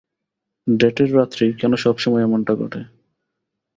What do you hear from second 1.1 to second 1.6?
রাত্রেই